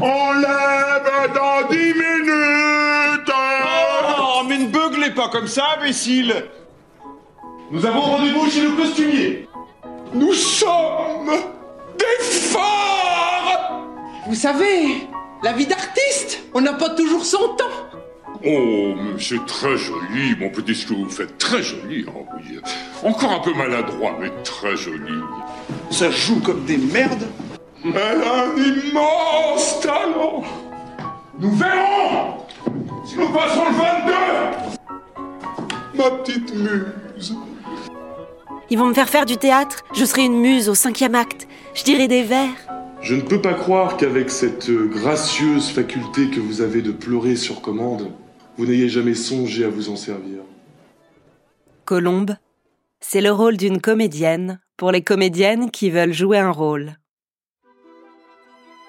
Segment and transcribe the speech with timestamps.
[0.00, 3.32] Enlève dans dix minutes
[4.18, 6.34] Oh, mais ne beuglez pas comme ça, imbécile
[7.70, 9.48] Nous avons rendez-vous chez le costumier.
[10.12, 11.32] Nous sommes
[11.98, 13.82] des phares
[14.26, 15.08] Vous savez,
[15.42, 17.64] la vie d'artiste, on n'a pas toujours son temps.
[18.44, 21.38] Oh, mais c'est très joli, mon petit ce que vous faites.
[21.38, 22.60] Très joli, hein, oui.
[23.02, 25.20] Encore un peu maladroit, mais très joli.
[25.90, 27.26] Ça joue comme des merdes
[27.84, 30.42] Elle a un immense talent.
[31.38, 32.38] Nous verrons
[33.04, 34.12] si nous passons le 22.
[35.96, 37.36] Ma petite muse.
[38.70, 39.84] Ils vont me faire faire du théâtre.
[39.94, 41.46] Je serai une muse au cinquième acte.
[41.74, 42.50] Je dirai des vers.
[43.02, 47.60] Je ne peux pas croire qu'avec cette gracieuse faculté que vous avez de pleurer sur
[47.60, 48.10] commande,
[48.56, 50.40] vous n'ayez jamais songé à vous en servir.
[51.84, 52.36] Colombe,
[53.00, 56.96] c'est le rôle d'une comédienne pour les comédiennes qui veulent jouer un rôle.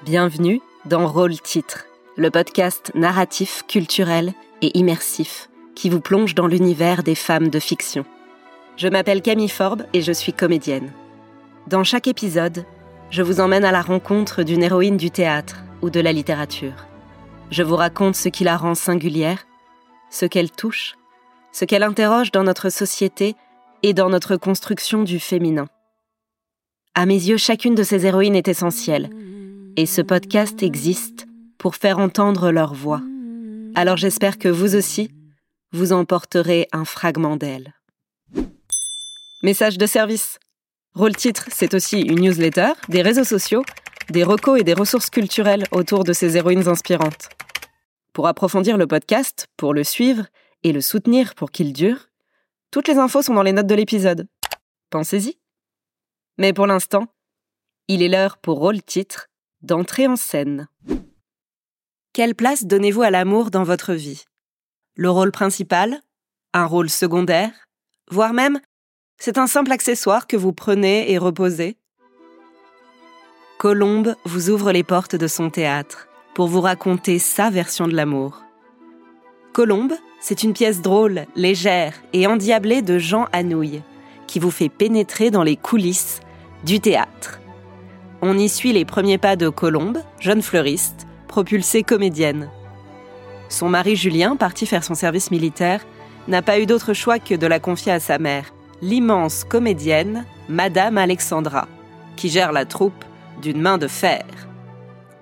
[0.08, 1.84] Bienvenue dans Rôle Titre,
[2.16, 4.32] le podcast narratif, culturel
[4.62, 8.06] et immersif qui vous plonge dans l'univers des femmes de fiction.
[8.78, 10.94] Je m'appelle Camille Forbe et je suis comédienne.
[11.68, 12.64] Dans chaque épisode,
[13.10, 16.86] je vous emmène à la rencontre d'une héroïne du théâtre ou de la littérature.
[17.52, 19.46] Je vous raconte ce qui la rend singulière,
[20.10, 20.96] ce qu'elle touche,
[21.52, 23.36] ce qu'elle interroge dans notre société
[23.84, 25.68] et dans notre construction du féminin.
[26.96, 29.10] À mes yeux, chacune de ces héroïnes est essentielle,
[29.78, 31.28] et ce podcast existe
[31.60, 33.02] pour faire entendre leur voix.
[33.76, 35.12] Alors j'espère que vous aussi,
[35.72, 37.76] vous emporterez un fragment d'elle.
[39.44, 40.40] Message de service.
[40.96, 43.64] Rôle titre, c'est aussi une newsletter, des réseaux sociaux,
[44.10, 47.30] des recos et des ressources culturelles autour de ces héroïnes inspirantes.
[48.14, 50.26] Pour approfondir le podcast, pour le suivre
[50.64, 52.10] et le soutenir pour qu'il dure,
[52.72, 54.28] toutes les infos sont dans les notes de l'épisode.
[54.90, 55.38] Pensez-y.
[56.40, 57.14] Mais pour l'instant,
[57.88, 59.28] il est l'heure pour Rôle Titre
[59.62, 60.68] d'entrer en scène.
[62.14, 64.24] Quelle place donnez-vous à l'amour dans votre vie?
[64.96, 66.02] Le rôle principal?
[66.54, 67.52] Un rôle secondaire?
[68.10, 68.60] Voire même,
[69.20, 71.78] c'est un simple accessoire que vous prenez et reposez?
[73.58, 78.44] Colombe vous ouvre les portes de son théâtre pour vous raconter sa version de l'amour.
[79.54, 83.82] Colombe, c'est une pièce drôle, légère et endiablée de Jean Anouilh,
[84.28, 86.20] qui vous fait pénétrer dans les coulisses
[86.64, 87.40] du théâtre.
[88.22, 92.50] On y suit les premiers pas de Colombe, jeune fleuriste, propulsée comédienne.
[93.48, 95.86] Son mari Julien, parti faire son service militaire,
[96.28, 100.98] n'a pas eu d'autre choix que de la confier à sa mère, l'immense comédienne Madame
[100.98, 101.68] Alexandra,
[102.16, 103.06] qui gère la troupe
[103.42, 104.26] d'une main de fer.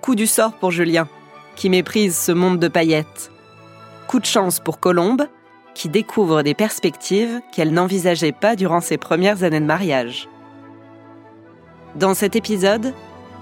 [0.00, 1.06] Coup du sort pour Julien,
[1.54, 3.30] qui méprise ce monde de paillettes.
[4.08, 5.26] Coup de chance pour Colombe,
[5.74, 10.28] qui découvre des perspectives qu'elle n'envisageait pas durant ses premières années de mariage.
[11.96, 12.92] Dans cet épisode,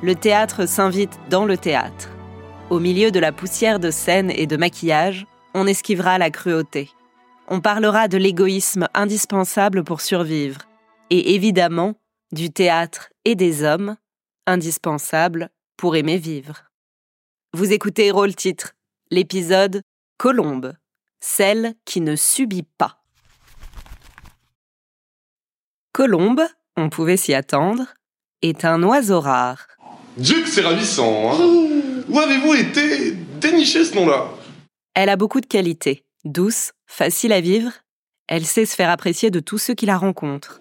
[0.00, 2.08] le théâtre s'invite dans le théâtre.
[2.70, 6.88] Au milieu de la poussière de scène et de maquillage, on esquivera la cruauté.
[7.48, 10.60] On parlera de l'égoïsme indispensable pour survivre,
[11.10, 11.94] et évidemment
[12.30, 13.96] du théâtre et des hommes,
[14.46, 16.70] indispensables pour aimer vivre.
[17.54, 18.76] Vous écoutez Rôle Titre,
[19.10, 19.82] l'épisode
[20.16, 20.74] Colombe,
[21.18, 23.02] celle qui ne subit pas.
[25.92, 26.42] Colombe,
[26.76, 27.94] on pouvait s'y attendre,
[28.48, 29.66] est un oiseau rare.
[30.16, 34.28] Dieu que c'est ravissant, hein Où avez-vous été dénicher ce nom-là?
[34.94, 36.04] Elle a beaucoup de qualités.
[36.24, 37.72] Douce, facile à vivre,
[38.28, 40.60] elle sait se faire apprécier de tous ceux qui la rencontrent.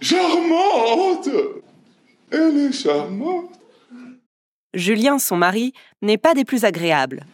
[0.00, 1.28] Charmante
[2.30, 3.50] Elle est charmante.
[4.74, 5.72] Julien, son mari,
[6.02, 7.24] n'est pas des plus agréables.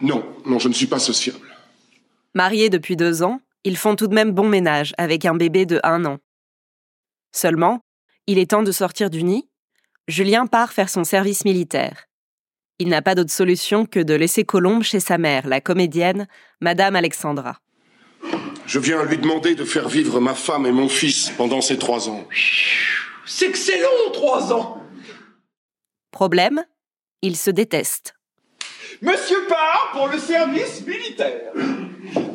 [0.00, 1.46] Non, non, je ne suis pas sociable.
[2.34, 5.80] Mariés depuis deux ans, ils font tout de même bon ménage avec un bébé de
[5.84, 6.18] un an.
[7.30, 7.80] Seulement,
[8.26, 9.48] il est temps de sortir du nid.
[10.08, 12.06] Julien part faire son service militaire.
[12.78, 16.26] Il n'a pas d'autre solution que de laisser Colombe chez sa mère, la comédienne,
[16.60, 17.58] Madame Alexandra.
[18.66, 22.08] Je viens lui demander de faire vivre ma femme et mon fils pendant ces trois
[22.08, 22.26] ans.
[23.26, 24.82] C'est excellent, trois ans.
[26.10, 26.64] Problème
[27.22, 28.14] Ils se détestent.
[29.00, 31.52] Monsieur part pour le service militaire.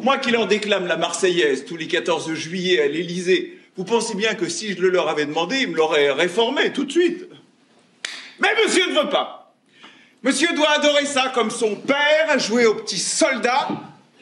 [0.02, 4.34] Moi qui leur déclame la Marseillaise tous les 14 juillet à l'Élysée, vous pensez bien
[4.34, 7.28] que si je le leur avais demandé, ils me l'auraient réformé tout de suite.
[8.40, 9.56] Mais monsieur ne veut pas.
[10.24, 13.70] Monsieur doit adorer ça comme son père, jouer au petit soldat.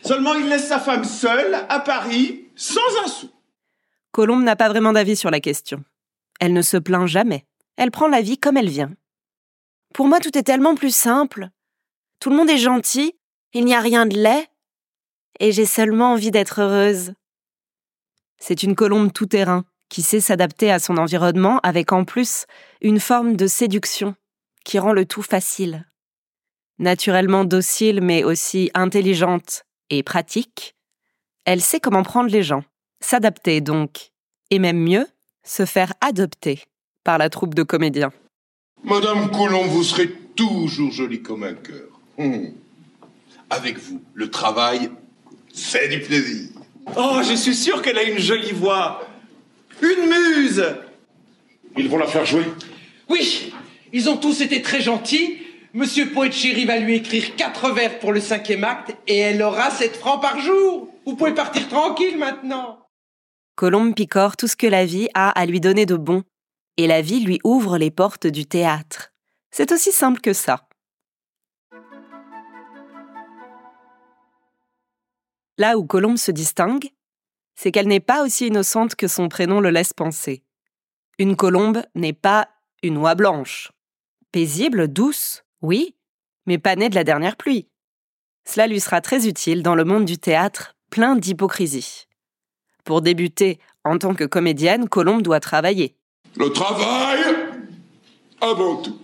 [0.03, 3.29] Seulement il laisse sa femme seule à Paris, sans un sou.
[4.11, 5.83] Colombe n'a pas vraiment d'avis sur la question.
[6.39, 7.45] Elle ne se plaint jamais.
[7.77, 8.93] Elle prend la vie comme elle vient.
[9.93, 11.49] Pour moi, tout est tellement plus simple.
[12.19, 13.15] Tout le monde est gentil,
[13.53, 14.47] il n'y a rien de laid,
[15.39, 17.13] et j'ai seulement envie d'être heureuse.
[18.39, 22.45] C'est une colombe tout-terrain qui sait s'adapter à son environnement avec en plus
[22.81, 24.15] une forme de séduction
[24.63, 25.85] qui rend le tout facile.
[26.79, 30.75] Naturellement docile mais aussi intelligente et pratique,
[31.45, 32.63] elle sait comment prendre les gens,
[32.99, 34.11] s'adapter donc,
[34.49, 35.07] et même mieux,
[35.43, 36.63] se faire adopter
[37.03, 38.11] par la troupe de comédiens.
[38.83, 41.87] Madame Colomb, vous serez toujours jolie comme un cœur.
[42.17, 42.51] Hum.
[43.49, 44.89] Avec vous, le travail,
[45.53, 46.49] c'est du plaisir.
[46.97, 49.07] Oh, je suis sûr qu'elle a une jolie voix.
[49.81, 50.63] Une muse
[51.77, 52.45] Ils vont la faire jouer
[53.09, 53.53] Oui,
[53.91, 55.37] ils ont tous été très gentils.
[55.73, 59.97] Monsieur Poetchéry va lui écrire quatre vers pour le cinquième acte et elle aura 7
[59.97, 60.87] francs par jour.
[61.05, 62.79] Vous pouvez partir tranquille maintenant.
[63.55, 66.23] Colombe picore tout ce que la vie a à lui donner de bon,
[66.77, 69.11] et la vie lui ouvre les portes du théâtre.
[69.51, 70.67] C'est aussi simple que ça.
[75.57, 76.89] Là où Colombe se distingue,
[77.55, 80.43] c'est qu'elle n'est pas aussi innocente que son prénom le laisse penser.
[81.17, 82.49] Une colombe n'est pas
[82.83, 83.71] une oie blanche.
[84.31, 85.95] Paisible, douce, oui,
[86.45, 87.69] mais pas née de la dernière pluie.
[88.45, 92.07] Cela lui sera très utile dans le monde du théâtre plein d'hypocrisie.
[92.83, 95.95] Pour débuter en tant que comédienne, Colombe doit travailler.
[96.35, 97.19] Le travail,
[98.41, 98.99] avant tout.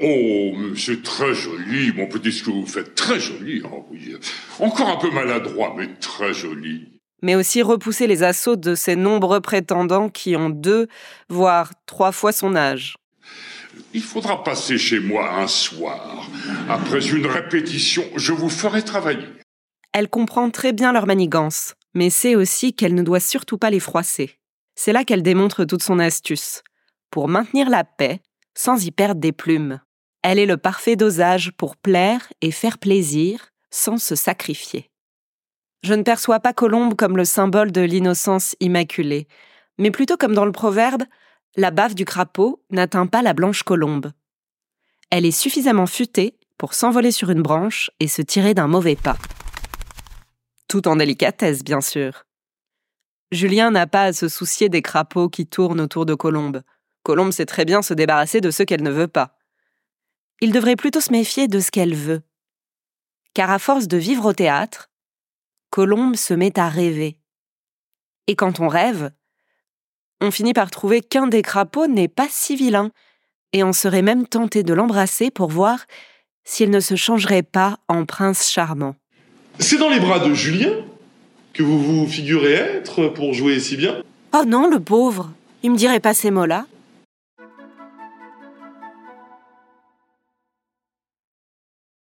[0.00, 2.94] Oh, c'est très joli, mon petit, ce que vous faites.
[2.94, 4.14] Très joli, hein, oui.
[4.58, 6.88] Encore un peu maladroit, mais très joli.
[7.22, 10.88] mais aussi repousser les assauts de ces nombreux prétendants qui ont deux,
[11.28, 12.96] voire trois fois son âge.
[13.92, 16.28] Il faudra passer chez moi un soir.
[16.68, 19.26] Après une répétition, je vous ferai travailler.
[19.92, 23.80] Elle comprend très bien leur manigance, mais sait aussi qu'elle ne doit surtout pas les
[23.80, 24.36] froisser.
[24.76, 26.62] C'est là qu'elle démontre toute son astuce.
[27.10, 28.20] Pour maintenir la paix,
[28.54, 29.80] sans y perdre des plumes.
[30.22, 34.90] Elle est le parfait dosage pour plaire et faire plaisir sans se sacrifier.
[35.82, 39.26] Je ne perçois pas Colombe comme le symbole de l'innocence immaculée,
[39.78, 41.04] mais plutôt comme dans le proverbe
[41.56, 44.12] La bave du crapaud n'atteint pas la blanche colombe.
[45.10, 49.16] Elle est suffisamment futée pour s'envoler sur une branche et se tirer d'un mauvais pas.
[50.68, 52.24] Tout en délicatesse, bien sûr.
[53.32, 56.62] Julien n'a pas à se soucier des crapauds qui tournent autour de Colombe.
[57.02, 59.38] Colombe sait très bien se débarrasser de ceux qu'elle ne veut pas.
[60.40, 62.22] Il devrait plutôt se méfier de ce qu'elle veut.
[63.34, 64.90] Car à force de vivre au théâtre,
[65.70, 67.18] Colombe se met à rêver.
[68.26, 69.10] Et quand on rêve,
[70.20, 72.90] on finit par trouver qu'un des crapauds n'est pas si vilain,
[73.52, 75.86] et on serait même tenté de l'embrasser pour voir
[76.44, 78.96] s'il ne se changerait pas en prince charmant.
[79.58, 80.72] C'est dans les bras de Julien
[81.52, 85.32] que vous vous figurez être pour jouer si bien Oh non, le pauvre,
[85.62, 86.66] il me dirait pas ces mots-là.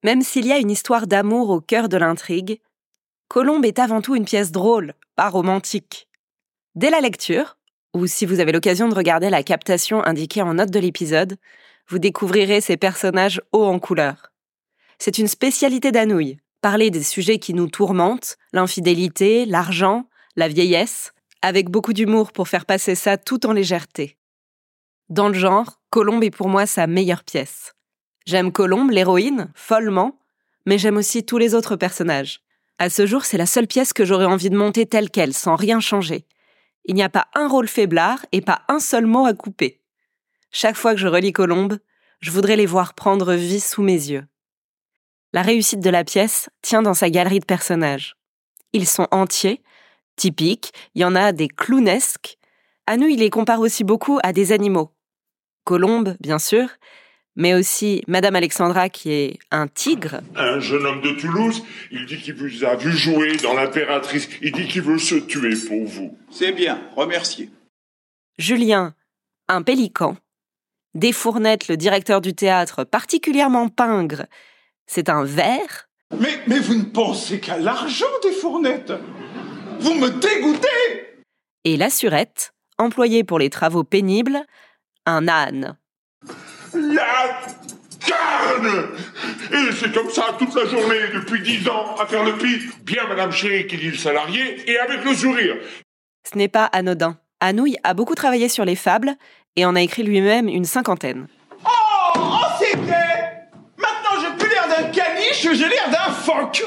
[0.04, 2.60] Même s'il y a une histoire d'amour au cœur de l'intrigue,
[3.28, 6.08] Colombe est avant tout une pièce drôle, pas romantique.
[6.74, 7.56] Dès la lecture,
[7.94, 11.38] ou si vous avez l'occasion de regarder la captation indiquée en note de l'épisode,
[11.88, 14.30] vous découvrirez ces personnages hauts en couleur.
[14.98, 20.06] C'est une spécialité d'Anouilh, parler des sujets qui nous tourmentent, l'infidélité, l'argent,
[20.36, 24.18] la vieillesse, avec beaucoup d'humour pour faire passer ça tout en légèreté.
[25.08, 27.74] Dans le genre, Colombe est pour moi sa meilleure pièce.
[28.26, 30.18] J'aime Colombe, l'héroïne, follement,
[30.66, 32.40] mais j'aime aussi tous les autres personnages.
[32.78, 35.56] À ce jour, c'est la seule pièce que j'aurais envie de monter telle qu'elle, sans
[35.56, 36.26] rien changer.
[36.86, 39.80] Il n'y a pas un rôle faiblard et pas un seul mot à couper.
[40.50, 41.78] Chaque fois que je relis Colombe,
[42.20, 44.26] je voudrais les voir prendre vie sous mes yeux.
[45.32, 48.16] La réussite de la pièce tient dans sa galerie de personnages.
[48.72, 49.62] Ils sont entiers,
[50.16, 52.38] typiques, il y en a des clownesques.
[52.86, 54.92] À nous, il les compare aussi beaucoup à des animaux.
[55.64, 56.68] Colombe, bien sûr,
[57.36, 60.20] mais aussi Madame Alexandra qui est un tigre.
[60.36, 64.28] Un jeune homme de Toulouse, il dit qu'il vous a vu jouer dans l'impératrice.
[64.42, 66.16] Il dit qu'il veut se tuer pour vous.
[66.30, 67.50] C'est bien, remerciez.
[68.38, 68.94] Julien,
[69.48, 70.16] un pélican.
[70.94, 74.26] Des Fournettes, le directeur du théâtre, particulièrement pingre.
[74.86, 75.88] C'est un ver.
[76.18, 78.92] Mais, mais vous ne pensez qu'à l'argent des fournettes
[79.80, 81.24] Vous me dégoûtez
[81.64, 84.44] Et la surette, employée pour les travaux pénibles,
[85.06, 85.76] un âne.
[86.74, 87.40] La
[88.04, 88.88] canne
[89.52, 92.82] Et c'est comme ça toute la journée, depuis dix ans, à faire le pif.
[92.82, 95.56] Bien, Madame Chérie, qui dit le salarié, et avec le sourire.
[96.30, 97.18] Ce n'est pas anodin.
[97.40, 99.14] Anouilh a beaucoup travaillé sur les fables
[99.56, 101.28] et en a écrit lui-même une cinquantaine.
[101.64, 101.68] Oh,
[102.16, 106.64] oh c'est vrai Maintenant, j'ai plus l'air d'un caniche, j'ai l'air d'un phoque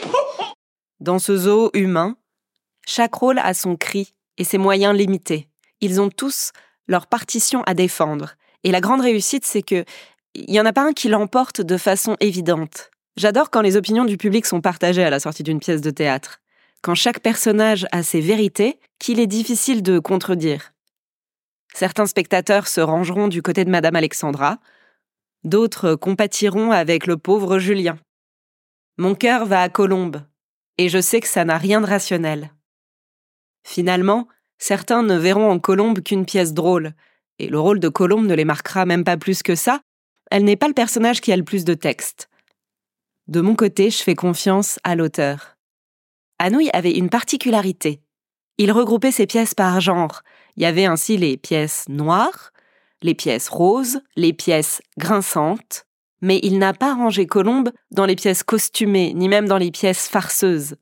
[0.99, 2.15] Dans ce zoo humain,
[2.85, 5.49] chaque rôle a son cri et ses moyens limités.
[5.81, 6.51] Ils ont tous
[6.87, 8.35] leur partition à défendre.
[8.67, 9.85] Et la grande réussite, c'est que
[10.35, 12.91] il n'y en a pas un qui l'emporte de façon évidente.
[13.15, 16.41] J'adore quand les opinions du public sont partagées à la sortie d'une pièce de théâtre.
[16.81, 20.73] Quand chaque personnage a ses vérités qu'il est difficile de contredire.
[21.73, 24.57] Certains spectateurs se rangeront du côté de Madame Alexandra,
[25.45, 27.97] d'autres compatiront avec le pauvre Julien.
[28.97, 30.23] Mon cœur va à Colombe,
[30.77, 32.51] et je sais que ça n'a rien de rationnel.
[33.63, 36.93] Finalement, certains ne verront en Colombe qu'une pièce drôle,
[37.39, 39.81] et le rôle de Colombe ne les marquera même pas plus que ça,
[40.31, 42.29] elle n'est pas le personnage qui a le plus de texte.
[43.27, 45.57] De mon côté, je fais confiance à l'auteur.
[46.39, 48.01] Anouilh avait une particularité.
[48.57, 50.21] Il regroupait ses pièces par genre.
[50.55, 52.51] Il y avait ainsi les pièces noires,
[53.01, 55.85] les pièces roses, les pièces grinçantes,
[56.21, 60.07] mais il n'a pas rangé Colombe dans les pièces costumées, ni même dans les pièces
[60.07, 60.75] farceuses.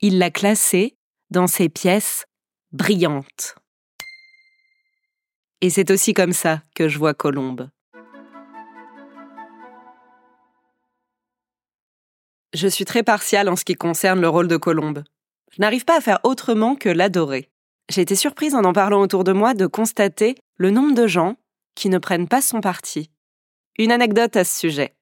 [0.00, 0.96] Il l'a classée
[1.30, 2.26] dans ses pièces
[2.72, 3.56] brillantes.
[5.60, 7.68] Et c'est aussi comme ça que je vois Colombe.
[12.54, 15.02] Je suis très partiale en ce qui concerne le rôle de Colombe.
[15.52, 17.50] Je n'arrive pas à faire autrement que l'adorer.
[17.90, 21.36] J'ai été surprise en en parlant autour de moi de constater le nombre de gens
[21.74, 23.10] qui ne prennent pas son parti.
[23.78, 24.94] Une anecdote à ce sujet.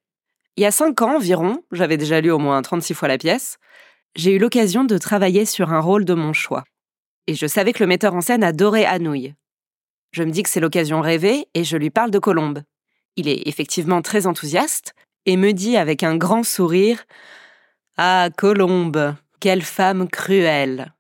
[0.56, 3.58] Il y a cinq ans environ, j'avais déjà lu au moins 36 fois la pièce,
[4.14, 6.64] j'ai eu l'occasion de travailler sur un rôle de mon choix.
[7.26, 9.34] Et je savais que le metteur en scène adorait Anouilh.
[10.16, 12.62] Je me dis que c'est l'occasion rêvée et je lui parle de Colombe.
[13.16, 14.94] Il est effectivement très enthousiaste
[15.26, 17.04] et me dit avec un grand sourire
[17.98, 20.94] Ah, Colombe, quelle femme cruelle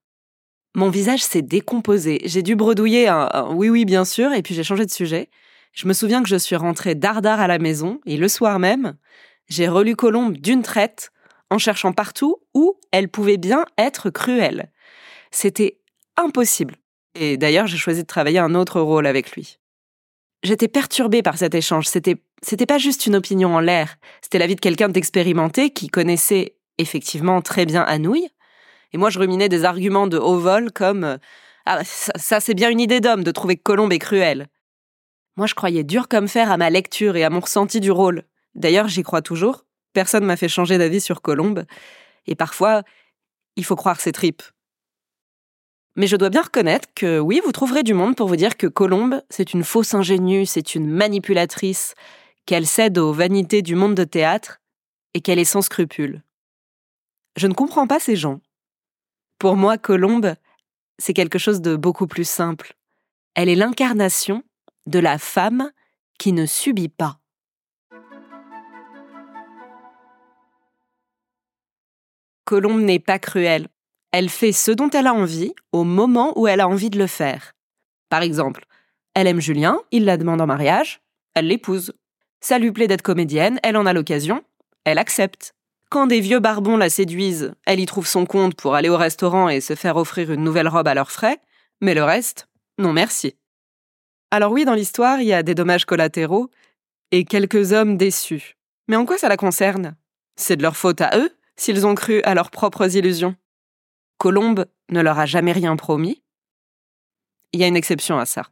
[0.74, 2.20] Mon visage s'est décomposé.
[2.26, 5.30] J'ai dû bredouiller un, oui, oui, bien sûr, et puis j'ai changé de sujet.
[5.72, 8.98] Je me souviens que je suis rentrée dardard à la maison et le soir même,
[9.48, 11.10] j'ai relu Colombe d'une traite
[11.48, 14.70] en cherchant partout où elle pouvait bien être cruelle.
[15.30, 15.80] C'était
[16.18, 16.74] impossible.
[17.18, 19.58] Et d'ailleurs, j'ai choisi de travailler un autre rôle avec lui.
[20.42, 21.86] J'étais perturbée par cet échange.
[21.86, 23.96] C'était, c'était pas juste une opinion en l'air.
[24.22, 28.28] C'était l'avis de quelqu'un d'expérimenté qui connaissait effectivement très bien Anouilh.
[28.92, 31.18] Et moi, je ruminais des arguments de haut vol comme
[31.64, 34.48] Ah, ça, c'est bien une idée d'homme de trouver que Colombe est cruel.
[35.36, 38.24] Moi, je croyais dur comme fer à ma lecture et à mon ressenti du rôle.
[38.54, 39.64] D'ailleurs, j'y crois toujours.
[39.92, 41.64] Personne m'a fait changer d'avis sur Colombe.
[42.26, 42.82] Et parfois,
[43.56, 44.42] il faut croire ses tripes.
[45.96, 48.66] Mais je dois bien reconnaître que oui, vous trouverez du monde pour vous dire que
[48.66, 51.94] Colombe, c'est une fausse ingénue, c'est une manipulatrice,
[52.44, 54.60] qu'elle cède aux vanités du monde de théâtre
[55.14, 56.22] et qu'elle est sans scrupules.
[57.36, 58.40] Je ne comprends pas ces gens.
[59.38, 60.34] Pour moi, Colombe,
[60.98, 62.76] c'est quelque chose de beaucoup plus simple.
[63.34, 64.42] Elle est l'incarnation
[64.86, 65.72] de la femme
[66.18, 67.18] qui ne subit pas.
[72.44, 73.68] Colombe n'est pas cruelle.
[74.18, 77.06] Elle fait ce dont elle a envie au moment où elle a envie de le
[77.06, 77.52] faire.
[78.08, 78.64] Par exemple,
[79.12, 81.02] elle aime Julien, il la demande en mariage,
[81.34, 81.92] elle l'épouse.
[82.40, 84.42] Ça lui plaît d'être comédienne, elle en a l'occasion,
[84.84, 85.52] elle accepte.
[85.90, 89.50] Quand des vieux barbons la séduisent, elle y trouve son compte pour aller au restaurant
[89.50, 91.38] et se faire offrir une nouvelle robe à leurs frais,
[91.82, 93.34] mais le reste, non merci.
[94.30, 96.48] Alors oui, dans l'histoire, il y a des dommages collatéraux
[97.10, 98.56] et quelques hommes déçus.
[98.88, 99.94] Mais en quoi ça la concerne?
[100.36, 103.36] C'est de leur faute à eux s'ils ont cru à leurs propres illusions.
[104.18, 106.22] Colombe ne leur a jamais rien promis.
[107.52, 108.46] Il y a une exception à ça.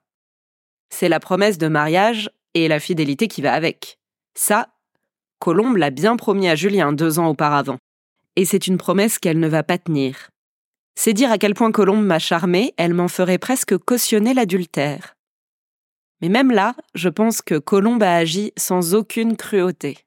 [0.90, 3.98] C'est la promesse de mariage et la fidélité qui va avec.
[4.34, 4.68] Ça,
[5.38, 7.78] Colombe l'a bien promis à Julien deux ans auparavant.
[8.36, 10.30] Et c'est une promesse qu'elle ne va pas tenir.
[10.96, 15.16] C'est dire à quel point Colombe m'a charmé, elle m'en ferait presque cautionner l'adultère.
[16.20, 19.98] Mais même là, je pense que Colombe a agi sans aucune cruauté.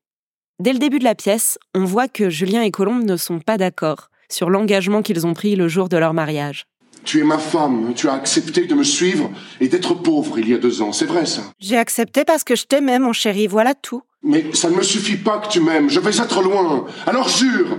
[0.59, 3.57] Dès le début de la pièce, on voit que Julien et Colombe ne sont pas
[3.57, 6.65] d'accord sur l'engagement qu'ils ont pris le jour de leur mariage.
[7.03, 9.31] Tu es ma femme, tu as accepté de me suivre
[9.61, 12.55] et d'être pauvre il y a deux ans, c'est vrai ça J'ai accepté parce que
[12.55, 14.01] je t'aimais, mon chéri, voilà tout.
[14.23, 16.85] Mais ça ne me suffit pas que tu m'aimes, je vais être loin.
[17.05, 17.77] Alors jure,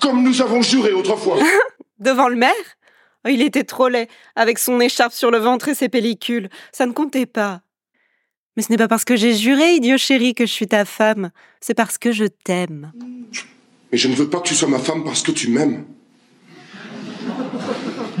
[0.00, 1.38] comme nous avons juré autrefois.
[1.98, 2.50] Devant le maire?
[3.24, 6.48] Oh, Il était trop laid, avec son écharpe sur le ventre et ses pellicules.
[6.72, 7.60] Ça ne comptait pas.
[8.56, 11.30] Mais ce n'est pas parce que j'ai juré, idiot chéri, que je suis ta femme.
[11.60, 12.92] C'est parce que je t'aime.
[13.92, 15.84] Mais je ne veux pas que tu sois ma femme parce que tu m'aimes.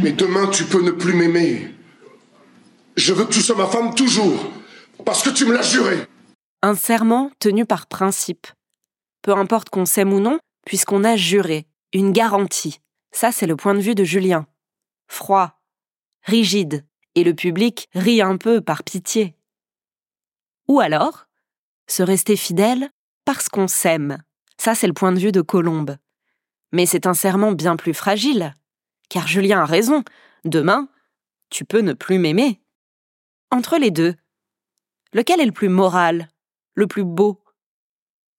[0.02, 1.74] Mais demain, tu peux ne plus m'aimer.
[2.96, 4.50] Je veux que tu sois ma femme toujours,
[5.04, 6.06] parce que tu me l'as juré.
[6.62, 8.46] Un serment tenu par principe.
[9.22, 11.66] Peu importe qu'on s'aime ou non, puisqu'on a juré.
[11.92, 12.80] Une garantie.
[13.12, 14.46] Ça, c'est le point de vue de Julien.
[15.08, 15.60] Froid,
[16.22, 16.84] rigide,
[17.14, 19.36] et le public rit un peu par pitié.
[20.68, 21.26] Ou alors,
[21.88, 22.90] se rester fidèle
[23.24, 24.22] parce qu'on s'aime.
[24.60, 25.96] Ça, c'est le point de vue de Colombe.
[26.70, 28.54] Mais c'est un serment bien plus fragile.
[29.08, 30.04] Car Julien a raison.
[30.44, 30.90] Demain,
[31.48, 32.60] tu peux ne plus m'aimer.
[33.50, 34.14] Entre les deux,
[35.14, 36.28] lequel est le plus moral,
[36.74, 37.42] le plus beau?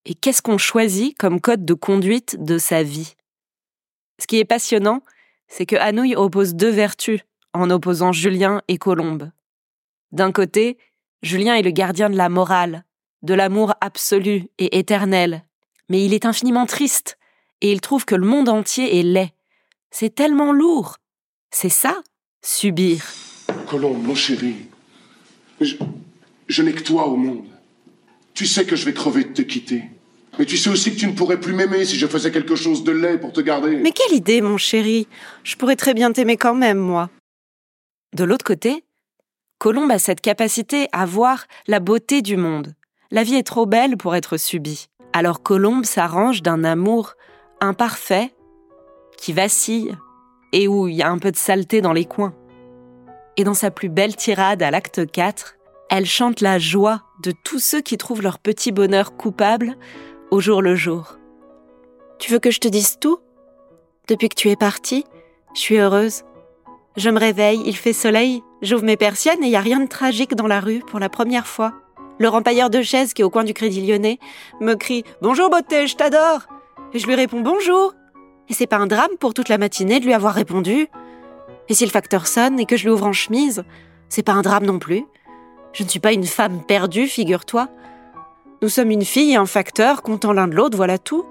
[0.06, 3.16] Et qu'est-ce qu'on choisit comme code de conduite de sa vie?
[4.20, 5.02] Ce qui est passionnant,
[5.48, 7.22] c'est que Hanouille oppose deux vertus
[7.54, 9.32] en opposant Julien et Colombe.
[10.12, 10.78] D'un côté,
[11.24, 12.86] Julien est le gardien de la morale,
[13.24, 15.46] de l'amour absolu et éternel,
[15.92, 17.18] mais il est infiniment triste
[17.60, 19.34] et il trouve que le monde entier est laid.
[19.92, 21.00] C'est tellement lourd.
[21.54, 22.02] C'est ça,
[22.42, 23.04] subir.
[23.70, 24.56] Colombe, mon chéri,
[25.60, 25.76] je,
[26.48, 27.44] je n'ai que toi au monde.
[28.34, 29.84] Tu sais que je vais crever de te quitter.
[30.40, 32.86] Mais tu sais aussi que tu ne pourrais plus m'aimer si je faisais quelque chose
[32.86, 33.76] de laid pour te garder.
[33.76, 35.10] Mais quelle idée, mon chéri.
[35.44, 37.10] Je pourrais très bien t'aimer quand même, moi.
[38.16, 38.86] De l'autre côté,
[39.58, 42.76] Colombe a cette capacité à voir la beauté du monde.
[43.12, 44.88] La vie est trop belle pour être subie.
[45.14, 47.16] Alors Colombe s'arrange d'un amour
[47.60, 48.34] imparfait,
[49.18, 49.98] qui vacille,
[50.54, 52.34] et où il y a un peu de saleté dans les coins.
[53.38, 55.58] Et dans sa plus belle tirade à l'acte 4,
[55.90, 59.76] elle chante la joie de tous ceux qui trouvent leur petit bonheur coupable
[60.32, 61.18] au jour le jour.
[62.20, 63.20] Tu veux que je te dise tout?
[64.08, 65.06] Depuis que tu es parti,
[65.54, 66.24] je suis heureuse.
[66.98, 69.88] Je me réveille, il fait soleil, j'ouvre mes persiennes et il n'y a rien de
[69.88, 71.74] tragique dans la rue pour la première fois.
[72.20, 74.20] Le rempailleur de chaise qui est au coin du Crédit Lyonnais
[74.60, 76.42] me crie Bonjour beauté, je t'adore
[76.94, 77.94] Et je lui réponds Bonjour
[78.50, 80.88] Et c'est pas un drame pour toute la matinée de lui avoir répondu.
[81.70, 83.64] Et si le facteur sonne et que je l'ouvre en chemise,
[84.10, 85.06] c'est pas un drame non plus.
[85.74, 87.70] Je ne suis pas une femme perdue, figure-toi.
[88.62, 91.26] Nous sommes une fille et un facteur, comptant l'un de l'autre, voilà tout.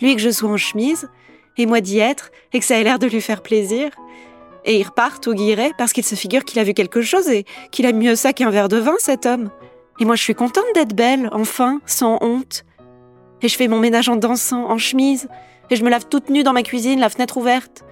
[0.00, 1.08] Lui que je sois en chemise,
[1.56, 3.90] et moi d'y être, et que ça ait l'air de lui faire plaisir.
[4.64, 7.44] Et il repart au guilleret parce qu'il se figure qu'il a vu quelque chose et
[7.70, 9.50] qu'il a mieux ça qu'un verre de vin, cet homme.
[10.00, 12.64] Et moi je suis contente d'être belle, enfin, sans honte.
[13.42, 15.28] Et je fais mon ménage en dansant, en chemise,
[15.70, 17.84] et je me lave toute nue dans ma cuisine, la fenêtre ouverte.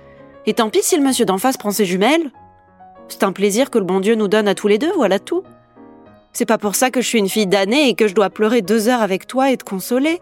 [0.46, 2.30] Et tant pis si le monsieur d'en face prend ses jumelles.
[3.08, 5.42] C'est un plaisir que le bon Dieu nous donne à tous les deux, voilà tout.
[6.32, 8.62] C'est pas pour ça que je suis une fille damnée et que je dois pleurer
[8.62, 10.20] deux heures avec toi et te consoler.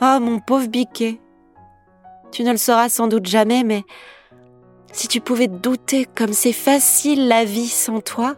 [0.00, 1.20] Oh, mon pauvre biquet.
[2.32, 3.84] Tu ne le sauras sans doute jamais, mais
[4.92, 8.34] si tu pouvais te douter comme c'est facile la vie sans toi,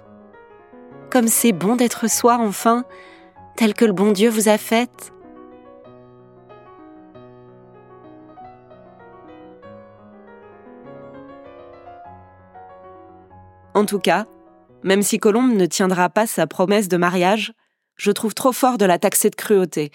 [1.10, 2.84] comme c'est bon d'être soi enfin,
[3.56, 5.12] tel que le bon Dieu vous a faite.
[13.74, 14.26] En tout cas,
[14.82, 17.52] même si Colombe ne tiendra pas sa promesse de mariage,
[17.96, 19.90] je trouve trop fort de la taxer de cruauté.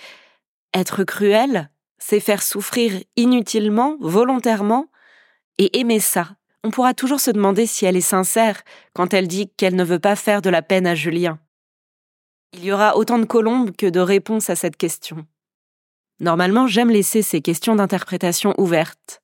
[0.73, 4.88] Être cruel, c'est faire souffrir inutilement, volontairement,
[5.58, 6.30] et aimer ça.
[6.63, 9.99] On pourra toujours se demander si elle est sincère quand elle dit qu'elle ne veut
[9.99, 11.39] pas faire de la peine à Julien.
[12.54, 15.26] Il y aura autant de colombes que de réponses à cette question.
[16.19, 19.21] Normalement, j'aime laisser ces questions d'interprétation ouvertes.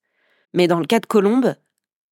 [0.53, 1.55] Mais dans le cas de Colombe,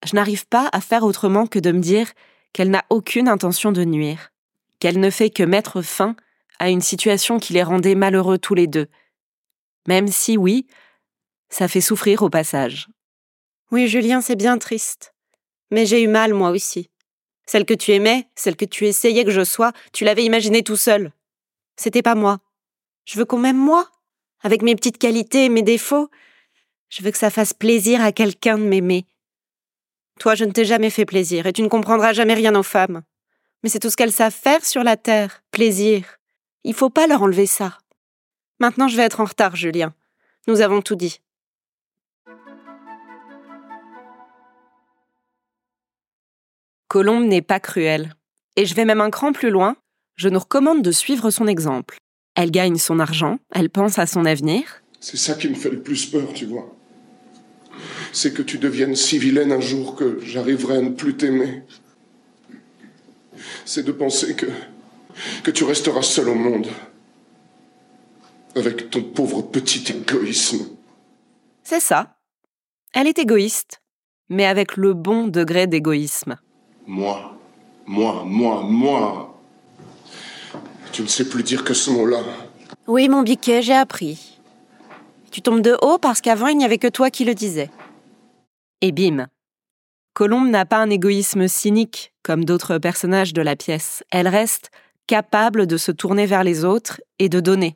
[0.06, 2.08] je n'arrive pas à faire autrement que de me dire
[2.54, 4.32] qu'elle n'a aucune intention de nuire,
[4.80, 6.16] qu'elle ne fait que mettre fin
[6.60, 8.88] à une situation qui les rendait malheureux tous les deux.
[9.88, 10.68] Même si, oui,
[11.50, 12.88] ça fait souffrir au passage.
[13.72, 15.14] Oui, Julien, c'est bien triste.
[15.72, 16.90] Mais j'ai eu mal, moi aussi.
[17.46, 20.76] Celle que tu aimais, celle que tu essayais que je sois, tu l'avais imaginée tout
[20.76, 21.14] seul.
[21.78, 22.40] C'était pas moi.
[23.06, 23.90] Je veux qu'on m'aime moi,
[24.42, 26.10] avec mes petites qualités et mes défauts.
[26.90, 29.06] Je veux que ça fasse plaisir à quelqu'un de m'aimer,
[30.20, 33.04] toi, je ne t'ai jamais fait plaisir, et tu ne comprendras jamais rien aux femmes.
[33.62, 36.18] Mais c'est tout ce qu'elles savent faire sur la terre, plaisir.
[36.64, 37.78] Il faut pas leur enlever ça.
[38.60, 39.94] Maintenant, je vais être en retard, Julien.
[40.48, 41.22] Nous avons tout dit.
[46.88, 48.14] Colombe n'est pas cruelle.
[48.56, 49.76] Et je vais même un cran plus loin,
[50.16, 51.98] je nous recommande de suivre son exemple.
[52.36, 54.82] Elle gagne son argent, elle pense à son avenir.
[55.00, 56.78] C'est ça qui me fait le plus peur, tu vois
[58.12, 61.64] c'est que tu deviennes si vilaine un jour que j'arriverai à ne plus t'aimer.
[63.66, 64.48] C'est de penser que,
[65.44, 66.68] que tu resteras seul au monde,
[68.56, 70.68] avec ton pauvre petit égoïsme.
[71.64, 72.18] C'est ça.
[72.94, 73.82] Elle est égoïste,
[74.30, 76.38] mais avec le bon degré d'égoïsme.
[76.88, 77.38] Moi,
[77.86, 79.38] moi, moi, moi.
[80.94, 82.20] Tu ne sais plus dire que ce mot-là.
[82.88, 84.40] Oui, mon biquet, j'ai appris.
[85.30, 87.70] Tu tombes de haut parce qu'avant il n'y avait que toi qui le disais.
[88.80, 89.28] Et bim.
[90.14, 94.04] Colombe n'a pas un égoïsme cynique comme d'autres personnages de la pièce.
[94.10, 94.72] Elle reste
[95.08, 97.76] capable de se tourner vers les autres et de donner.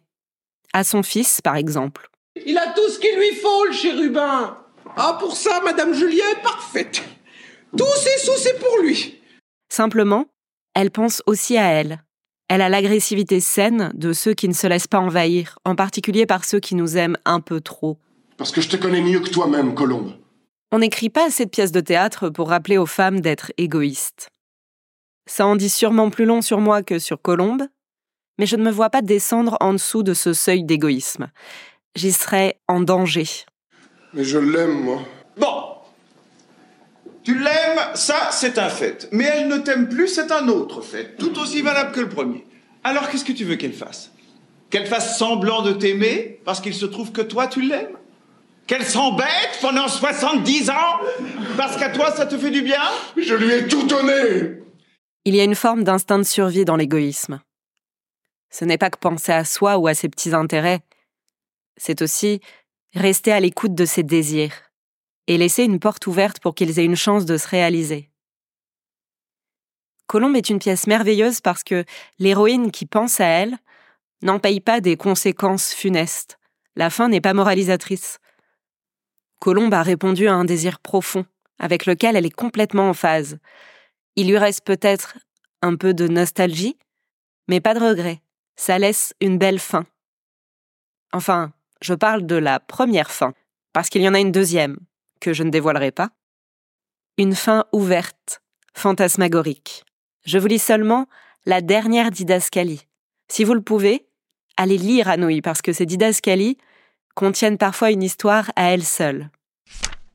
[0.71, 2.09] À son fils, par exemple.
[2.45, 4.57] Il a tout ce qu'il lui faut, le chérubin.
[4.95, 7.03] Ah, pour ça, Madame Julien est parfaite.
[7.77, 9.21] Tous ses sous, c'est pour lui.
[9.69, 10.25] Simplement,
[10.73, 12.03] elle pense aussi à elle.
[12.49, 16.43] Elle a l'agressivité saine de ceux qui ne se laissent pas envahir, en particulier par
[16.43, 17.97] ceux qui nous aiment un peu trop.
[18.37, 20.13] Parce que je te connais mieux que toi-même, Colombe.
[20.73, 24.29] On n'écrit pas assez de pièces de théâtre pour rappeler aux femmes d'être égoïstes.
[25.29, 27.63] Ça en dit sûrement plus long sur moi que sur Colombe,
[28.37, 31.29] mais je ne me vois pas descendre en dessous de ce seuil d'égoïsme.
[31.95, 33.27] J'y serais en danger.
[34.13, 35.03] Mais je l'aime, moi.
[37.23, 39.07] Tu l'aimes, ça, c'est un fait.
[39.11, 41.15] Mais elle ne t'aime plus, c'est un autre fait.
[41.17, 42.45] Tout aussi valable que le premier.
[42.83, 44.11] Alors, qu'est-ce que tu veux qu'elle fasse?
[44.71, 47.97] Qu'elle fasse semblant de t'aimer parce qu'il se trouve que toi, tu l'aimes?
[48.65, 50.99] Qu'elle s'embête pendant 70 ans
[51.57, 52.81] Parce qu'à toi, ça te fait du bien?
[53.17, 54.61] Je lui ai tout donné
[55.25, 57.41] Il y a une forme d'instinct de survie dans l'égoïsme.
[58.49, 60.79] Ce n'est pas que penser à soi ou à ses petits intérêts,
[61.77, 62.41] c'est aussi
[62.93, 64.70] rester à l'écoute de ses désirs
[65.31, 68.09] et laisser une porte ouverte pour qu'ils aient une chance de se réaliser.
[70.05, 71.85] Colombe est une pièce merveilleuse parce que
[72.19, 73.57] l'héroïne qui pense à elle
[74.23, 76.37] n'en paye pas des conséquences funestes.
[76.75, 78.19] La fin n'est pas moralisatrice.
[79.39, 81.25] Colombe a répondu à un désir profond,
[81.59, 83.39] avec lequel elle est complètement en phase.
[84.17, 85.17] Il lui reste peut-être
[85.61, 86.77] un peu de nostalgie,
[87.47, 88.21] mais pas de regret.
[88.57, 89.85] Ça laisse une belle fin.
[91.13, 93.33] Enfin, je parle de la première fin,
[93.71, 94.77] parce qu'il y en a une deuxième,
[95.21, 96.09] que je ne dévoilerai pas.
[97.17, 98.41] Une fin ouverte,
[98.73, 99.85] fantasmagorique.
[100.25, 101.07] Je vous lis seulement
[101.45, 102.87] la dernière didascalie.
[103.29, 104.07] Si vous le pouvez,
[104.57, 106.57] allez lire Anouilh, parce que ces didascalies
[107.15, 109.29] contiennent parfois une histoire à elles seules.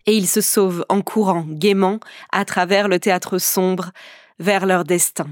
[0.07, 1.99] Et ils se sauvent en courant gaiement
[2.31, 3.93] à travers le théâtre sombre
[4.39, 5.29] vers leur destin.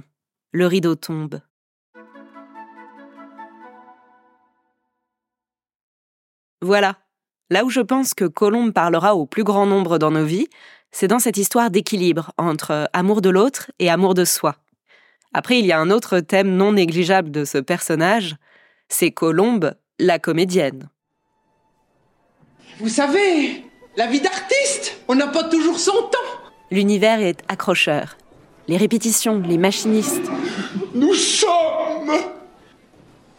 [0.52, 1.40] Le rideau tombe.
[6.60, 7.03] Voilà.
[7.54, 10.48] Là où je pense que Colombe parlera au plus grand nombre dans nos vies,
[10.90, 14.56] c'est dans cette histoire d'équilibre entre amour de l'autre et amour de soi.
[15.32, 18.34] Après, il y a un autre thème non négligeable de ce personnage,
[18.88, 20.88] c'est Colombe, la comédienne.
[22.80, 23.62] Vous savez,
[23.96, 26.50] la vie d'artiste, on n'a pas toujours son temps.
[26.72, 28.16] L'univers est accrocheur.
[28.66, 30.28] Les répétitions, les machinistes.
[30.92, 32.10] Nous sommes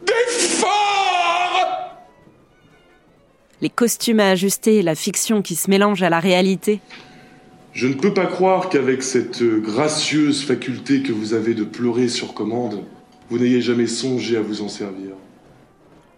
[0.06, 0.95] des phares
[3.66, 6.82] Les costumes à ajuster, la fiction qui se mélange à la réalité.
[7.74, 12.36] Je ne peux pas croire qu'avec cette gracieuse faculté que vous avez de pleurer sur
[12.36, 12.84] commande,
[13.32, 15.14] vous n'ayez jamais songé à vous en servir.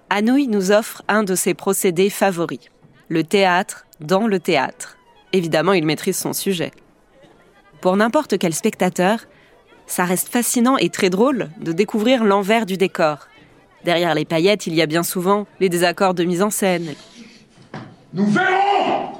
[0.09, 2.69] Anouilh nous offre un de ses procédés favoris,
[3.07, 4.97] le théâtre dans le théâtre.
[5.31, 6.73] Évidemment, il maîtrise son sujet.
[7.79, 9.21] Pour n'importe quel spectateur,
[9.85, 13.29] ça reste fascinant et très drôle de découvrir l'envers du décor.
[13.85, 16.93] Derrière les paillettes, il y a bien souvent les désaccords de mise en scène,
[18.13, 19.13] Nous verrons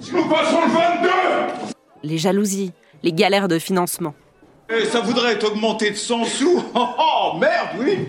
[0.00, 1.08] si nous passons le 22
[2.02, 4.14] les jalousies, les galères de financement.
[4.70, 8.08] Et ça voudrait augmenter de 100 sous Oh, oh merde, oui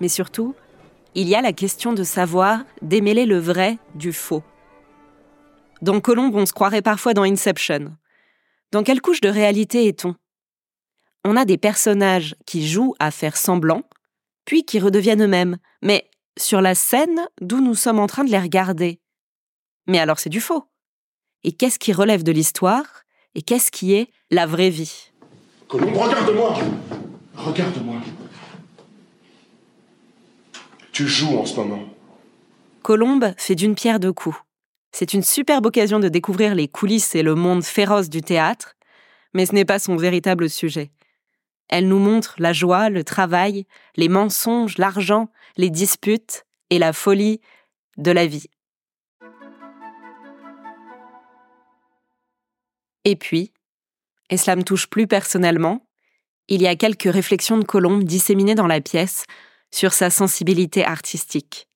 [0.00, 0.54] Mais surtout,
[1.14, 4.42] il y a la question de savoir démêler le vrai du faux.
[5.80, 7.96] Dans Colombe, on se croirait parfois dans Inception.
[8.72, 10.14] Dans quelle couche de réalité est-on?
[11.24, 13.82] On a des personnages qui jouent à faire semblant,
[14.44, 18.38] puis qui redeviennent eux-mêmes, mais sur la scène d'où nous sommes en train de les
[18.38, 19.00] regarder.
[19.86, 20.64] Mais alors c'est du faux.
[21.42, 25.10] Et qu'est-ce qui relève de l'histoire et qu'est-ce qui est la vraie vie?
[25.68, 26.58] Colombe, regarde-moi
[27.36, 27.96] Regarde-moi.
[30.92, 31.84] Tu joues en ce moment.
[32.82, 34.36] Colombe fait d'une pierre deux coups.
[34.92, 38.76] C'est une superbe occasion de découvrir les coulisses et le monde féroce du théâtre,
[39.32, 40.92] mais ce n'est pas son véritable sujet.
[41.68, 43.66] Elle nous montre la joie, le travail,
[43.96, 47.40] les mensonges, l'argent, les disputes et la folie
[47.96, 48.46] de la vie.
[53.04, 53.52] Et puis,
[54.30, 55.86] et cela me touche plus personnellement,
[56.48, 59.24] il y a quelques réflexions de Colombe disséminées dans la pièce
[59.70, 61.68] sur sa sensibilité artistique.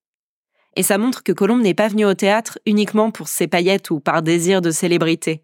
[0.77, 4.01] Et ça montre que Colombe n'est pas venu au théâtre uniquement pour ses paillettes ou
[4.01, 5.43] par désir de célébrité.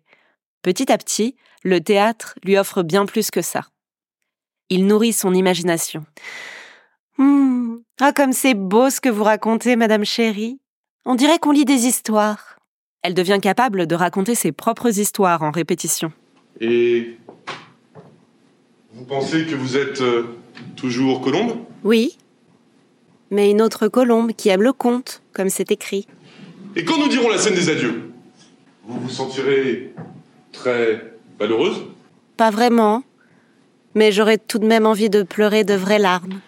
[0.62, 3.66] Petit à petit, le théâtre lui offre bien plus que ça.
[4.70, 6.06] Il nourrit son imagination.
[7.18, 7.76] Hmm.
[8.00, 10.60] Ah, comme c'est beau ce que vous racontez, Madame Chérie.
[11.04, 12.53] On dirait qu'on lit des histoires.
[13.04, 16.10] Elle devient capable de raconter ses propres histoires en répétition.
[16.60, 17.18] Et.
[18.94, 20.38] Vous pensez que vous êtes euh,
[20.74, 21.58] toujours Colombe?
[21.82, 22.16] Oui.
[23.30, 26.06] Mais une autre colombe qui aime le conte, comme c'est écrit.
[26.76, 28.10] Et quand nous dirons la scène des adieux,
[28.84, 29.92] vous vous sentirez
[30.52, 31.84] très malheureuse?
[32.38, 33.02] Pas vraiment.
[33.94, 36.40] Mais j'aurais tout de même envie de pleurer de vraies larmes.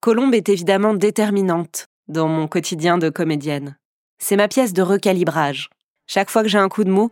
[0.00, 3.76] Colombe est évidemment déterminante dans mon quotidien de comédienne.
[4.22, 5.70] C'est ma pièce de recalibrage.
[6.06, 7.10] Chaque fois que j'ai un coup de mou,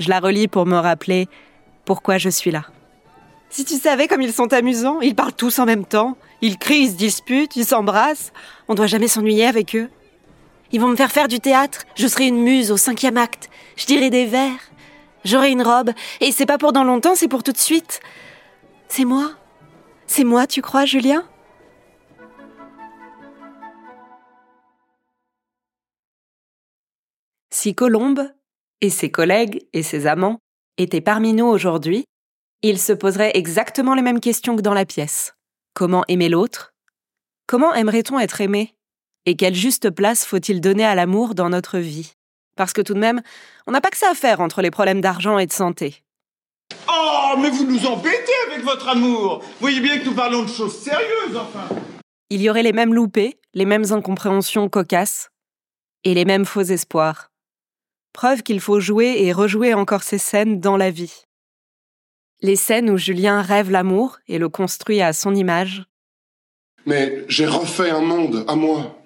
[0.00, 1.28] je la relis pour me rappeler
[1.84, 2.64] pourquoi je suis là.
[3.48, 6.16] Si tu savais comme ils sont amusants, ils parlent tous en même temps.
[6.42, 8.32] Ils crient, ils se disputent, ils s'embrassent.
[8.66, 9.88] On doit jamais s'ennuyer avec eux.
[10.72, 11.84] Ils vont me faire faire du théâtre.
[11.94, 13.48] Je serai une muse au cinquième acte.
[13.76, 14.58] Je dirai des vers.
[15.24, 15.92] J'aurai une robe.
[16.20, 18.00] Et c'est pas pour dans longtemps, c'est pour tout de suite.
[18.88, 19.30] C'est moi.
[20.06, 21.24] C'est moi, tu crois, Julien?
[27.60, 28.22] Si Colombe
[28.80, 30.38] et ses collègues et ses amants
[30.76, 32.04] étaient parmi nous aujourd'hui,
[32.62, 35.34] ils se poseraient exactement les mêmes questions que dans la pièce.
[35.74, 36.70] Comment aimer l'autre?
[37.48, 38.76] Comment aimerait-on être aimé?
[39.26, 42.12] Et quelle juste place faut-il donner à l'amour dans notre vie?
[42.54, 43.22] Parce que tout de même,
[43.66, 46.04] on n'a pas que ça à faire entre les problèmes d'argent et de santé.
[46.88, 50.48] Oh, mais vous nous embêtez avec votre amour Vous voyez bien que nous parlons de
[50.48, 51.68] choses sérieuses, enfin
[52.30, 55.30] Il y aurait les mêmes loupés, les mêmes incompréhensions cocasses,
[56.04, 57.32] et les mêmes faux espoirs.
[58.12, 61.24] Preuve qu'il faut jouer et rejouer encore ces scènes dans la vie.
[62.40, 65.84] Les scènes où Julien rêve l'amour et le construit à son image.
[66.86, 69.02] Mais j'ai refait un monde à moi,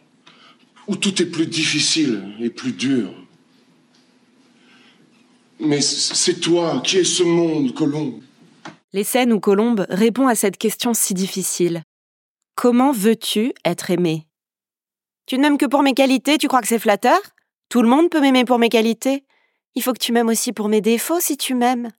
[0.86, 3.12] où tout est plus difficile et plus dur.
[5.60, 8.20] Mais c'est toi qui es ce monde, Colombe.
[8.92, 11.82] Les scènes où Colombe répond à cette question si difficile.
[12.54, 14.26] Comment veux-tu être aimé?
[15.26, 17.18] Tu ne m'aimes que pour mes qualités, tu crois que c'est flatteur?
[17.72, 19.24] Tout le monde peut m'aimer pour mes qualités.
[19.74, 21.90] Il faut que tu m'aimes aussi pour mes défauts si tu m'aimes.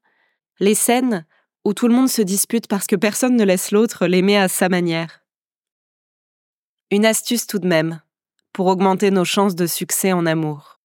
[0.59, 1.25] Les scènes
[1.65, 4.69] où tout le monde se dispute parce que personne ne laisse l'autre l'aimer à sa
[4.69, 5.23] manière.
[6.91, 8.03] Une astuce tout de même,
[8.51, 10.79] pour augmenter nos chances de succès en amour.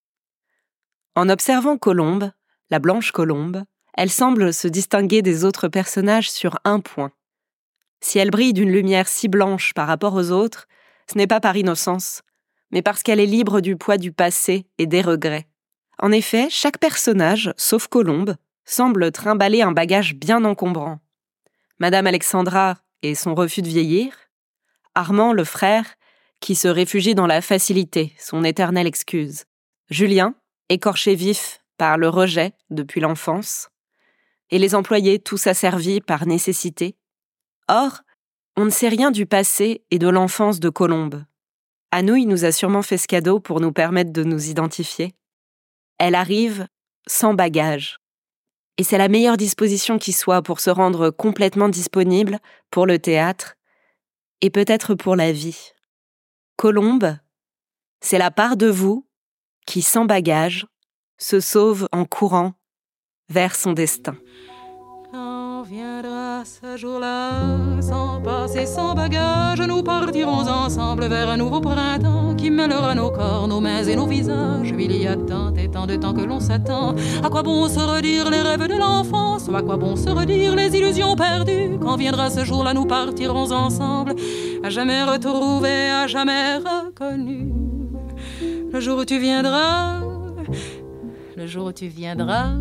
[1.14, 2.33] En observant Colombe,
[2.70, 7.12] la blanche colombe, elle semble se distinguer des autres personnages sur un point.
[8.01, 10.66] Si elle brille d'une lumière si blanche par rapport aux autres,
[11.12, 12.22] ce n'est pas par innocence,
[12.70, 15.48] mais parce qu'elle est libre du poids du passé et des regrets.
[15.98, 21.00] En effet, chaque personnage, sauf Colombe, semble trimballer un bagage bien encombrant.
[21.78, 24.12] Madame Alexandra et son refus de vieillir,
[24.94, 25.85] Armand le frère,
[26.40, 29.44] qui se réfugie dans la facilité, son éternelle excuse,
[29.90, 30.35] Julien,
[30.68, 33.70] écorché vif par le rejet depuis l'enfance,
[34.50, 36.96] et les employés tous asservis par nécessité.
[37.68, 38.00] Or,
[38.57, 41.24] on ne sait rien du passé et de l'enfance de Colombe.
[41.90, 45.14] Anouilh nous a sûrement fait ce cadeau pour nous permettre de nous identifier.
[45.98, 46.66] Elle arrive
[47.07, 47.98] sans bagage.
[48.77, 52.38] Et c'est la meilleure disposition qui soit pour se rendre complètement disponible
[52.70, 53.57] pour le théâtre
[54.40, 55.72] et peut-être pour la vie.
[56.57, 57.16] Colombe,
[58.01, 59.09] c'est la part de vous
[59.66, 60.66] qui, sans bagage,
[61.18, 62.55] se sauve en courant
[63.29, 64.16] vers son destin.
[65.59, 67.33] Quand viendra ce jour-là,
[67.81, 73.49] sans passer, sans bagage, nous partirons ensemble vers un nouveau printemps qui mêlera nos corps,
[73.49, 74.73] nos mains et nos visages.
[74.79, 76.94] Il y a tant et tant de temps que l'on s'attend.
[77.25, 79.49] À quoi bon se redire les rêves de l'enfance?
[79.53, 81.77] À quoi bon se redire les illusions perdues?
[81.83, 84.14] Quand viendra ce jour-là, nous partirons ensemble,
[84.62, 87.53] à jamais retrouvés, à jamais reconnus.
[88.73, 90.03] Le jour où tu viendras,
[91.37, 92.53] le jour où tu viendras.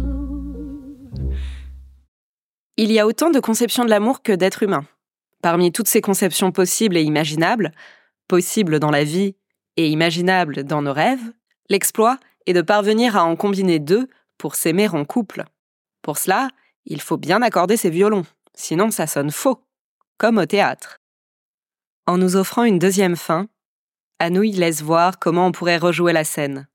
[2.79, 4.85] Il y a autant de conceptions de l'amour que d'êtres humains.
[5.41, 7.71] Parmi toutes ces conceptions possibles et imaginables,
[8.27, 9.35] possibles dans la vie
[9.77, 11.33] et imaginables dans nos rêves,
[11.69, 15.45] l'exploit est de parvenir à en combiner deux pour s'aimer en couple.
[16.03, 16.49] Pour cela,
[16.85, 19.59] il faut bien accorder ses violons, sinon ça sonne faux,
[20.19, 20.99] comme au théâtre.
[22.05, 23.47] En nous offrant une deuxième fin,
[24.19, 26.67] Anouilh laisse voir comment on pourrait rejouer la scène.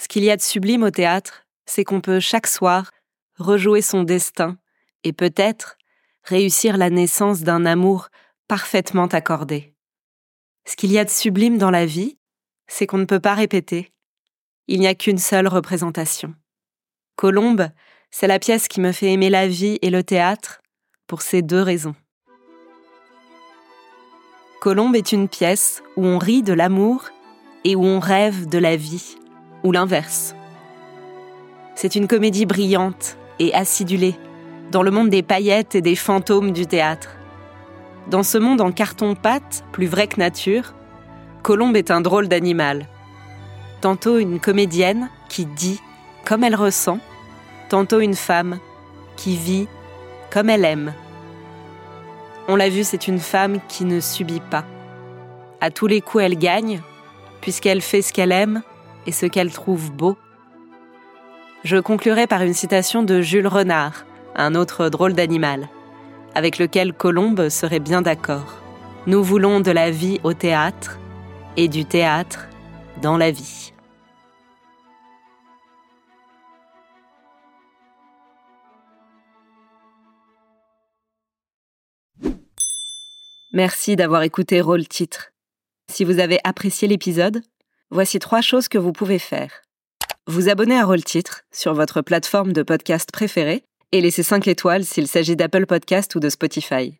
[0.00, 2.92] Ce qu'il y a de sublime au théâtre, c'est qu'on peut chaque soir
[3.36, 4.56] rejouer son destin
[5.04, 5.78] et peut-être
[6.22, 8.08] réussir la naissance d'un amour
[8.48, 9.74] parfaitement accordé.
[10.66, 12.18] Ce qu'il y a de sublime dans la vie,
[12.66, 13.92] c'est qu'on ne peut pas répéter.
[14.66, 16.34] Il n'y a qu'une seule représentation.
[17.16, 17.70] Colombe,
[18.10, 20.60] c'est la pièce qui me fait aimer la vie et le théâtre
[21.06, 21.94] pour ces deux raisons.
[24.60, 27.08] Colombe est une pièce où on rit de l'amour
[27.64, 29.16] et où on rêve de la vie
[29.64, 30.34] ou l'inverse.
[31.74, 34.16] C'est une comédie brillante et acidulée,
[34.70, 37.10] dans le monde des paillettes et des fantômes du théâtre.
[38.08, 40.74] Dans ce monde en carton-pâte, plus vrai que nature,
[41.42, 42.86] Colombe est un drôle d'animal.
[43.80, 45.80] Tantôt une comédienne qui dit
[46.24, 46.98] comme elle ressent,
[47.68, 48.58] tantôt une femme
[49.16, 49.68] qui vit
[50.30, 50.92] comme elle aime.
[52.48, 54.64] On l'a vu, c'est une femme qui ne subit pas.
[55.60, 56.80] À tous les coups, elle gagne,
[57.40, 58.62] puisqu'elle fait ce qu'elle aime
[59.06, 60.16] et ce qu'elle trouve beau.
[61.64, 64.04] Je conclurai par une citation de Jules Renard,
[64.38, 65.68] un autre drôle d'animal,
[66.34, 68.62] avec lequel Colombe serait bien d'accord.
[69.06, 70.98] Nous voulons de la vie au théâtre
[71.56, 72.46] et du théâtre
[73.02, 73.72] dans la vie.
[83.52, 85.32] Merci d'avoir écouté Rôle Titre.
[85.90, 87.42] Si vous avez apprécié l'épisode,
[87.90, 89.62] voici trois choses que vous pouvez faire.
[90.28, 94.84] Vous abonner à Rôle Titre sur votre plateforme de podcast préférée et laisser 5 étoiles
[94.84, 96.98] s'il s'agit d'Apple Podcast ou de Spotify.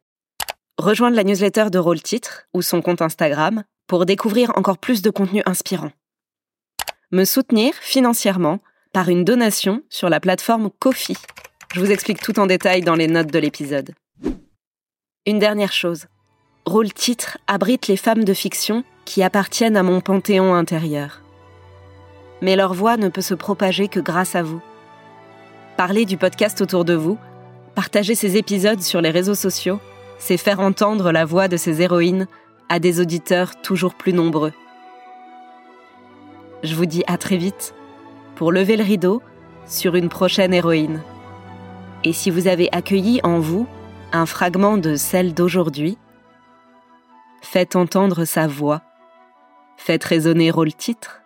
[0.79, 5.11] Rejoindre la newsletter de Rôle Titre ou son compte Instagram pour découvrir encore plus de
[5.11, 5.91] contenu inspirant.
[7.11, 8.61] Me soutenir financièrement
[8.93, 11.17] par une donation sur la plateforme Kofi.
[11.75, 13.95] Je vous explique tout en détail dans les notes de l'épisode.
[15.27, 16.07] Une dernière chose
[16.65, 21.23] Rôle Titre abrite les femmes de fiction qui appartiennent à mon panthéon intérieur.
[22.43, 24.63] Mais leur voix ne peut se propager que grâce à vous.
[25.79, 27.19] Parler du podcast autour de vous,
[27.77, 29.79] partager ces épisodes sur les réseaux sociaux,
[30.19, 32.27] c'est faire entendre la voix de ces héroïnes
[32.69, 34.53] à des auditeurs toujours plus nombreux.
[36.65, 37.77] Je vous dis à très vite
[38.35, 39.23] pour lever le rideau
[39.69, 41.01] sur une prochaine héroïne.
[42.03, 43.69] Et si vous avez accueilli en vous
[44.11, 45.97] un fragment de celle d'aujourd'hui,
[47.41, 48.83] faites entendre sa voix,
[49.77, 51.23] faites résonner rôle titre